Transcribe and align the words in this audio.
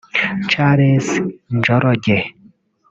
Charles 0.51 1.07
Njoroge 1.53 2.17